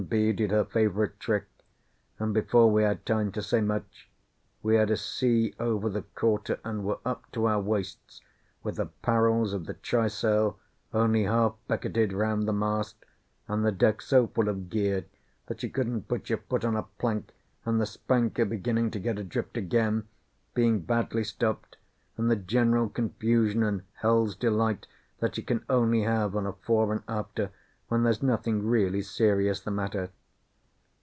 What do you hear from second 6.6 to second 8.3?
and were up to our waists,